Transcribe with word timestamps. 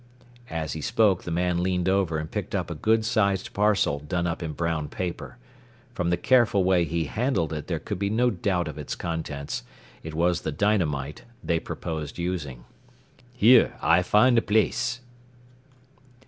As 0.49 0.73
he 0.73 0.81
spoke 0.81 1.25
the 1.25 1.29
man 1.29 1.61
leaned 1.61 1.87
over 1.87 2.17
and 2.17 2.31
picked 2.31 2.55
up 2.55 2.71
a 2.71 2.73
good 2.73 3.05
sized 3.05 3.53
parcel 3.53 3.99
done 3.99 4.25
up 4.25 4.41
in 4.41 4.53
brown 4.53 4.89
paper. 4.89 5.37
From 5.93 6.09
the 6.09 6.17
careful 6.17 6.63
way 6.63 6.85
he 6.85 7.03
handled 7.03 7.53
it 7.53 7.67
there 7.67 7.77
could 7.77 7.99
be 7.99 8.09
no 8.09 8.31
doubt 8.31 8.67
of 8.67 8.79
its 8.79 8.95
contents. 8.95 9.61
It 10.01 10.15
was 10.15 10.41
the 10.41 10.51
dynamite 10.51 11.21
they 11.43 11.59
proposed 11.59 12.17
using. 12.17 12.65
"Here, 13.35 13.75
I 13.79 14.01
fin' 14.01 14.33
da 14.33 14.41
place." 14.41 15.01